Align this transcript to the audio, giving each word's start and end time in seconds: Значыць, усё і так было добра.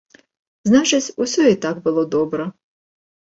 Значыць, 0.69 1.13
усё 1.25 1.45
і 1.51 1.59
так 1.65 1.75
было 1.89 2.05
добра. 2.17 2.49